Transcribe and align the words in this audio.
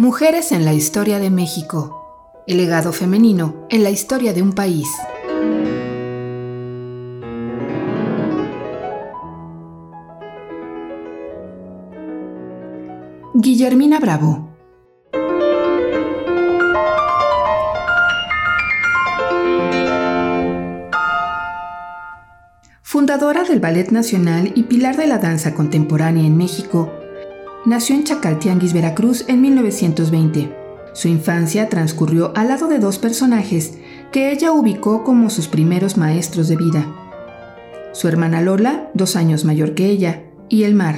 Mujeres 0.00 0.50
en 0.52 0.64
la 0.64 0.72
historia 0.72 1.18
de 1.18 1.28
México. 1.28 2.42
El 2.46 2.56
legado 2.56 2.90
femenino 2.90 3.66
en 3.68 3.82
la 3.82 3.90
historia 3.90 4.32
de 4.32 4.40
un 4.40 4.54
país. 4.54 4.88
Guillermina 13.34 14.00
Bravo. 14.00 14.48
Fundadora 22.80 23.44
del 23.44 23.60
Ballet 23.60 23.90
Nacional 23.90 24.52
y 24.54 24.62
pilar 24.62 24.96
de 24.96 25.06
la 25.06 25.18
danza 25.18 25.52
contemporánea 25.52 26.26
en 26.26 26.38
México, 26.38 26.90
nació 27.64 27.94
en 27.94 28.04
Chacaltianguis, 28.04 28.72
Veracruz 28.72 29.24
en 29.28 29.42
1920. 29.42 30.56
Su 30.92 31.08
infancia 31.08 31.68
transcurrió 31.68 32.32
al 32.34 32.48
lado 32.48 32.68
de 32.68 32.78
dos 32.78 32.98
personajes 32.98 33.74
que 34.10 34.32
ella 34.32 34.52
ubicó 34.52 35.04
como 35.04 35.30
sus 35.30 35.48
primeros 35.48 35.96
maestros 35.96 36.48
de 36.48 36.56
vida. 36.56 36.86
Su 37.92 38.08
hermana 38.08 38.40
Lola, 38.40 38.90
dos 38.94 39.16
años 39.16 39.44
mayor 39.44 39.74
que 39.74 39.86
ella, 39.86 40.24
y 40.48 40.64
el 40.64 40.74
mar. 40.74 40.96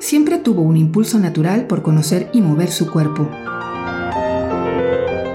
Siempre 0.00 0.38
tuvo 0.38 0.62
un 0.62 0.76
impulso 0.76 1.18
natural 1.18 1.66
por 1.66 1.82
conocer 1.82 2.28
y 2.32 2.40
mover 2.40 2.70
su 2.70 2.90
cuerpo. 2.90 3.28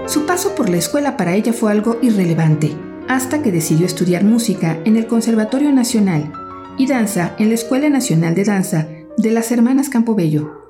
Su 0.08 0.25
paso 0.25 0.56
por 0.56 0.69
la 0.69 0.78
escuela 0.78 1.17
para 1.17 1.36
ella 1.36 1.53
fue 1.53 1.72
algo 1.72 1.97
irrelevante, 2.02 2.72
hasta 3.08 3.42
que 3.42 3.52
decidió 3.52 3.86
estudiar 3.86 4.23
música 4.23 4.78
en 4.86 4.97
el 4.97 5.08
Conservatorio 5.08 5.72
Nacional 5.72 6.31
y 6.78 6.88
danza 6.88 7.36
en 7.38 7.50
la 7.50 7.56
Escuela 7.56 7.90
Nacional 7.90 8.36
de 8.36 8.44
Danza 8.44 8.88
de 9.17 9.31
las 9.31 9.52
Hermanas 9.52 9.90
Campobello 9.90 10.62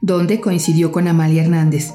donde 0.00 0.40
coincidió 0.40 0.92
con 0.92 1.08
Amalia 1.08 1.42
Hernández. 1.42 1.94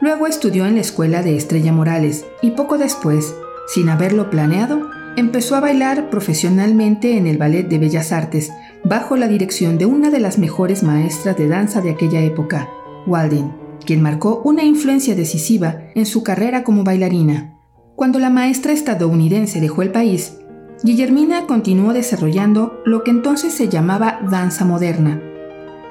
Luego 0.00 0.26
estudió 0.26 0.66
en 0.66 0.74
la 0.74 0.80
escuela 0.80 1.22
de 1.22 1.36
Estrella 1.36 1.72
Morales 1.72 2.26
y 2.42 2.50
poco 2.50 2.78
después, 2.78 3.34
sin 3.68 3.88
haberlo 3.88 4.30
planeado, 4.30 4.90
empezó 5.16 5.56
a 5.56 5.60
bailar 5.60 6.10
profesionalmente 6.10 7.16
en 7.16 7.26
el 7.26 7.38
Ballet 7.38 7.68
de 7.68 7.78
Bellas 7.78 8.12
Artes 8.12 8.50
bajo 8.84 9.16
la 9.16 9.28
dirección 9.28 9.78
de 9.78 9.86
una 9.86 10.10
de 10.10 10.20
las 10.20 10.38
mejores 10.38 10.82
maestras 10.82 11.36
de 11.36 11.48
danza 11.48 11.80
de 11.80 11.90
aquella 11.90 12.20
época, 12.20 12.68
Walden, 13.06 13.52
quien 13.84 14.02
marcó 14.02 14.42
una 14.44 14.64
influencia 14.64 15.14
decisiva 15.14 15.82
en 15.94 16.06
su 16.06 16.22
carrera 16.22 16.64
como 16.64 16.82
bailarina. 16.84 17.58
Cuando 17.94 18.18
la 18.18 18.30
maestra 18.30 18.72
estadounidense 18.72 19.60
dejó 19.60 19.82
el 19.82 19.92
país, 19.92 20.38
Guillermina 20.82 21.46
continuó 21.46 21.92
desarrollando 21.92 22.80
lo 22.84 23.04
que 23.04 23.12
entonces 23.12 23.52
se 23.52 23.68
llamaba 23.68 24.20
danza 24.28 24.64
moderna, 24.64 25.22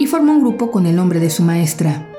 y 0.02 0.08
formó 0.08 0.32
un 0.32 0.42
grupo 0.42 0.72
con 0.72 0.88
el 0.88 0.96
nombre 0.96 1.20
de 1.20 1.30
su 1.30 1.44
maestra. 1.44 2.10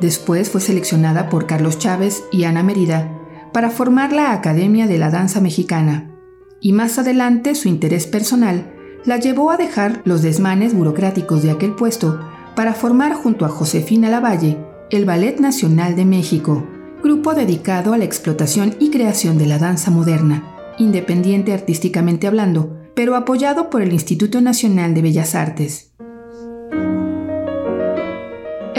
Después 0.00 0.48
fue 0.48 0.62
seleccionada 0.62 1.28
por 1.28 1.46
Carlos 1.46 1.78
Chávez 1.78 2.24
y 2.32 2.44
Ana 2.44 2.62
Merida 2.62 3.18
para 3.52 3.68
formar 3.68 4.14
la 4.14 4.32
Academia 4.32 4.86
de 4.86 4.96
la 4.96 5.10
Danza 5.10 5.42
Mexicana, 5.42 6.10
y 6.58 6.72
más 6.72 6.98
adelante 6.98 7.54
su 7.54 7.68
interés 7.68 8.06
personal 8.06 8.72
la 9.04 9.18
llevó 9.18 9.50
a 9.50 9.58
dejar 9.58 10.00
los 10.06 10.22
desmanes 10.22 10.72
burocráticos 10.72 11.42
de 11.42 11.50
aquel 11.50 11.74
puesto 11.74 12.18
para 12.56 12.72
formar 12.72 13.12
junto 13.12 13.44
a 13.44 13.50
Josefina 13.50 14.08
Lavalle 14.08 14.56
el 14.90 15.04
Ballet 15.04 15.38
Nacional 15.38 15.96
de 15.96 16.06
México, 16.06 16.66
grupo 17.02 17.34
dedicado 17.34 17.92
a 17.92 17.98
la 17.98 18.06
explotación 18.06 18.74
y 18.80 18.88
creación 18.90 19.36
de 19.36 19.44
la 19.44 19.58
danza 19.58 19.90
moderna, 19.90 20.74
independiente 20.78 21.52
artísticamente 21.52 22.26
hablando, 22.26 22.78
pero 22.94 23.16
apoyado 23.16 23.68
por 23.68 23.82
el 23.82 23.92
Instituto 23.92 24.40
Nacional 24.40 24.94
de 24.94 25.02
Bellas 25.02 25.34
Artes. 25.34 25.89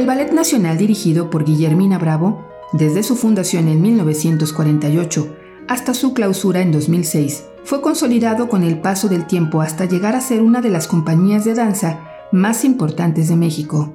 El 0.01 0.07
Ballet 0.07 0.31
Nacional 0.31 0.79
dirigido 0.79 1.29
por 1.29 1.45
Guillermina 1.45 1.99
Bravo, 1.99 2.43
desde 2.73 3.03
su 3.03 3.15
fundación 3.15 3.67
en 3.67 3.83
1948 3.83 5.35
hasta 5.67 5.93
su 5.93 6.15
clausura 6.15 6.61
en 6.61 6.71
2006, 6.71 7.45
fue 7.63 7.81
consolidado 7.81 8.49
con 8.49 8.63
el 8.63 8.79
paso 8.79 9.09
del 9.09 9.27
tiempo 9.27 9.61
hasta 9.61 9.85
llegar 9.85 10.15
a 10.15 10.21
ser 10.21 10.41
una 10.41 10.59
de 10.59 10.71
las 10.71 10.87
compañías 10.87 11.45
de 11.45 11.53
danza 11.53 11.99
más 12.31 12.65
importantes 12.65 13.29
de 13.29 13.35
México. 13.35 13.93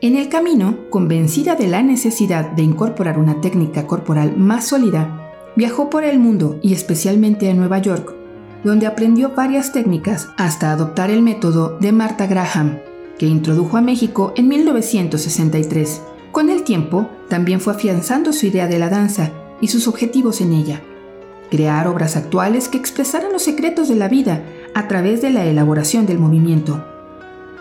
En 0.00 0.16
el 0.16 0.28
camino, 0.28 0.76
convencida 0.90 1.54
de 1.54 1.68
la 1.68 1.80
necesidad 1.84 2.50
de 2.50 2.64
incorporar 2.64 3.20
una 3.20 3.40
técnica 3.40 3.86
corporal 3.86 4.36
más 4.36 4.66
sólida, 4.66 5.30
viajó 5.54 5.90
por 5.90 6.02
el 6.02 6.18
mundo 6.18 6.58
y 6.60 6.72
especialmente 6.72 7.48
a 7.48 7.54
Nueva 7.54 7.78
York, 7.78 8.16
donde 8.64 8.88
aprendió 8.88 9.30
varias 9.36 9.72
técnicas 9.72 10.30
hasta 10.38 10.72
adoptar 10.72 11.08
el 11.12 11.22
método 11.22 11.78
de 11.78 11.92
Martha 11.92 12.26
Graham, 12.26 12.80
introdujo 13.26 13.76
a 13.76 13.80
México 13.80 14.32
en 14.36 14.48
1963. 14.48 16.02
Con 16.32 16.50
el 16.50 16.62
tiempo, 16.64 17.08
también 17.28 17.60
fue 17.60 17.74
afianzando 17.74 18.32
su 18.32 18.46
idea 18.46 18.66
de 18.66 18.78
la 18.78 18.88
danza 18.88 19.32
y 19.60 19.68
sus 19.68 19.86
objetivos 19.88 20.40
en 20.40 20.52
ella. 20.52 20.80
Crear 21.50 21.86
obras 21.88 22.16
actuales 22.16 22.68
que 22.68 22.78
expresaran 22.78 23.32
los 23.32 23.42
secretos 23.42 23.88
de 23.88 23.96
la 23.96 24.08
vida 24.08 24.42
a 24.74 24.88
través 24.88 25.20
de 25.20 25.30
la 25.30 25.44
elaboración 25.44 26.06
del 26.06 26.18
movimiento. 26.18 26.84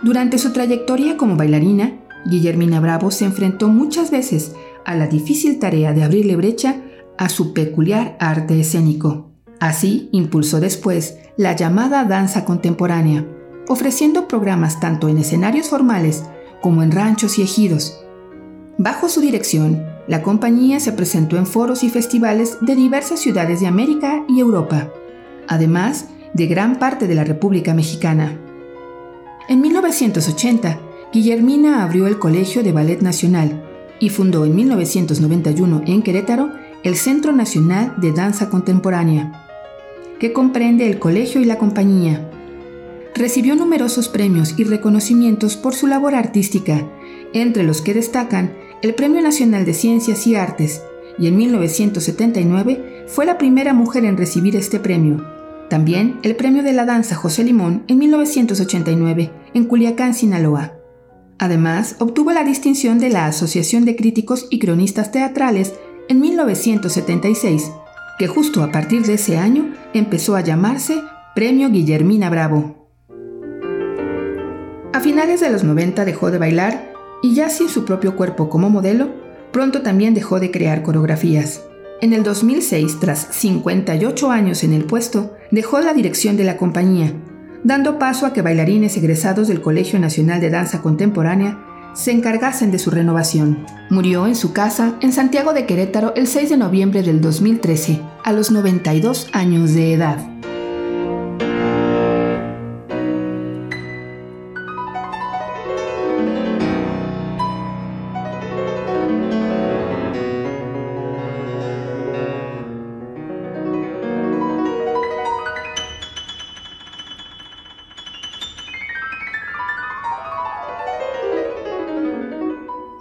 Durante 0.01 0.37
su 0.37 0.53
trayectoria 0.53 1.17
como 1.17 1.35
bailarina, 1.35 1.99
Guillermina 2.25 2.79
Bravo 2.79 3.11
se 3.11 3.25
enfrentó 3.25 3.67
muchas 3.67 4.11
veces 4.11 4.53
a 4.85 4.95
la 4.95 5.07
difícil 5.07 5.59
tarea 5.59 5.93
de 5.93 6.03
abrirle 6.03 6.35
brecha 6.35 6.77
a 7.17 7.29
su 7.29 7.53
peculiar 7.53 8.15
arte 8.19 8.59
escénico. 8.59 9.31
Así 9.59 10.09
impulsó 10.11 10.59
después 10.59 11.17
la 11.37 11.55
llamada 11.55 12.03
danza 12.05 12.45
contemporánea, 12.45 13.25
ofreciendo 13.71 14.27
programas 14.27 14.79
tanto 14.79 15.07
en 15.07 15.17
escenarios 15.17 15.69
formales 15.69 16.23
como 16.61 16.83
en 16.83 16.91
ranchos 16.91 17.39
y 17.39 17.41
ejidos. 17.41 18.03
Bajo 18.77 19.09
su 19.09 19.21
dirección, 19.21 19.85
la 20.07 20.21
compañía 20.21 20.79
se 20.79 20.91
presentó 20.91 21.37
en 21.37 21.45
foros 21.45 21.83
y 21.83 21.89
festivales 21.89 22.57
de 22.61 22.75
diversas 22.75 23.19
ciudades 23.19 23.59
de 23.59 23.67
América 23.67 24.25
y 24.27 24.39
Europa, 24.39 24.89
además 25.47 26.07
de 26.33 26.47
gran 26.47 26.79
parte 26.79 27.07
de 27.07 27.15
la 27.15 27.23
República 27.23 27.73
Mexicana. 27.73 28.37
En 29.47 29.61
1980, 29.61 30.79
Guillermina 31.13 31.83
abrió 31.83 32.07
el 32.07 32.19
Colegio 32.19 32.63
de 32.63 32.71
Ballet 32.71 33.01
Nacional 33.01 33.63
y 33.99 34.09
fundó 34.09 34.45
en 34.45 34.55
1991 34.55 35.83
en 35.85 36.01
Querétaro 36.01 36.51
el 36.83 36.95
Centro 36.95 37.31
Nacional 37.31 37.93
de 37.97 38.11
Danza 38.11 38.49
Contemporánea, 38.49 39.45
que 40.19 40.33
comprende 40.33 40.89
el 40.89 40.99
colegio 40.99 41.41
y 41.41 41.45
la 41.45 41.57
compañía, 41.57 42.30
recibió 43.15 43.55
numerosos 43.55 44.09
premios 44.09 44.55
y 44.57 44.63
reconocimientos 44.63 45.57
por 45.57 45.73
su 45.73 45.87
labor 45.87 46.15
artística, 46.15 46.87
entre 47.33 47.63
los 47.63 47.81
que 47.81 47.93
destacan 47.93 48.53
el 48.81 48.95
Premio 48.95 49.21
Nacional 49.21 49.65
de 49.65 49.73
Ciencias 49.73 50.25
y 50.27 50.35
Artes, 50.35 50.83
y 51.17 51.27
en 51.27 51.37
1979 51.37 53.05
fue 53.07 53.25
la 53.25 53.37
primera 53.37 53.73
mujer 53.73 54.05
en 54.05 54.17
recibir 54.17 54.55
este 54.55 54.79
premio. 54.79 55.25
También 55.69 56.19
el 56.23 56.35
Premio 56.35 56.63
de 56.63 56.73
la 56.73 56.85
Danza 56.85 57.15
José 57.15 57.43
Limón 57.43 57.83
en 57.87 57.99
1989 57.99 59.31
en 59.53 59.65
Culiacán, 59.65 60.13
Sinaloa. 60.13 60.73
Además, 61.37 61.95
obtuvo 61.99 62.31
la 62.31 62.43
distinción 62.43 62.99
de 62.99 63.09
la 63.09 63.25
Asociación 63.25 63.85
de 63.85 63.95
Críticos 63.95 64.47
y 64.49 64.59
Cronistas 64.59 65.11
Teatrales 65.11 65.73
en 66.07 66.19
1976, 66.19 67.71
que 68.19 68.27
justo 68.27 68.63
a 68.63 68.71
partir 68.71 69.03
de 69.05 69.13
ese 69.13 69.37
año 69.37 69.73
empezó 69.93 70.35
a 70.35 70.41
llamarse 70.41 71.01
Premio 71.35 71.69
Guillermina 71.69 72.29
Bravo. 72.29 72.80
A 74.93 74.99
finales 74.99 75.39
de 75.39 75.49
los 75.49 75.63
90 75.63 76.03
dejó 76.03 76.31
de 76.31 76.37
bailar 76.37 76.91
y 77.21 77.33
ya 77.33 77.49
sin 77.49 77.69
su 77.69 77.85
propio 77.85 78.17
cuerpo 78.17 78.49
como 78.49 78.69
modelo, 78.69 79.09
pronto 79.53 79.81
también 79.83 80.13
dejó 80.13 80.41
de 80.41 80.51
crear 80.51 80.83
coreografías. 80.83 81.63
En 82.01 82.11
el 82.13 82.23
2006, 82.23 82.99
tras 82.99 83.27
58 83.31 84.31
años 84.31 84.63
en 84.65 84.73
el 84.73 84.83
puesto, 84.83 85.35
dejó 85.49 85.79
la 85.79 85.93
dirección 85.93 86.35
de 86.35 86.43
la 86.43 86.57
compañía, 86.57 87.13
dando 87.63 87.99
paso 87.99 88.25
a 88.25 88.33
que 88.33 88.41
bailarines 88.41 88.97
egresados 88.97 89.47
del 89.47 89.61
Colegio 89.61 89.97
Nacional 89.97 90.41
de 90.41 90.49
Danza 90.49 90.81
Contemporánea 90.81 91.59
se 91.93 92.11
encargasen 92.11 92.71
de 92.71 92.79
su 92.79 92.91
renovación. 92.91 93.65
Murió 93.89 94.27
en 94.27 94.35
su 94.35 94.51
casa 94.51 94.97
en 95.01 95.13
Santiago 95.13 95.53
de 95.53 95.65
Querétaro 95.65 96.13
el 96.15 96.27
6 96.27 96.49
de 96.49 96.57
noviembre 96.57 97.01
del 97.01 97.21
2013, 97.21 98.01
a 98.23 98.33
los 98.33 98.51
92 98.51 99.29
años 99.31 99.73
de 99.73 99.93
edad. 99.93 100.17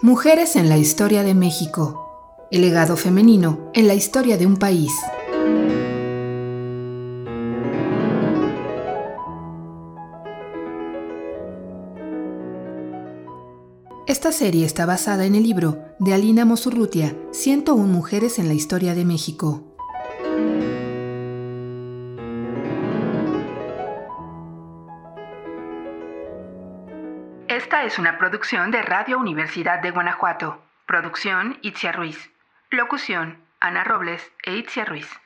Mujeres 0.02 0.56
en 0.56 0.70
la 0.70 0.78
historia 0.78 1.22
de 1.22 1.34
México. 1.34 2.48
El 2.50 2.62
legado 2.62 2.96
femenino 2.96 3.70
en 3.74 3.86
la 3.86 3.92
historia 3.92 4.38
de 4.38 4.46
un 4.46 4.56
país. 4.56 4.90
Esta 14.06 14.32
serie 14.32 14.64
está 14.64 14.86
basada 14.86 15.26
en 15.26 15.34
el 15.34 15.42
libro 15.42 15.76
de 15.98 16.14
Alina 16.14 16.46
Mosurrutia, 16.46 17.14
101 17.32 17.86
mujeres 17.86 18.38
en 18.38 18.48
la 18.48 18.54
historia 18.54 18.94
de 18.94 19.04
México. 19.04 19.69
Esta 27.50 27.82
es 27.82 27.98
una 27.98 28.16
producción 28.16 28.70
de 28.70 28.80
Radio 28.80 29.18
Universidad 29.18 29.80
de 29.80 29.90
Guanajuato. 29.90 30.62
Producción 30.86 31.58
Itzia 31.62 31.90
Ruiz. 31.90 32.30
Locución 32.70 33.44
Ana 33.58 33.82
Robles 33.82 34.30
e 34.44 34.54
Itzia 34.54 34.84
Ruiz. 34.84 35.20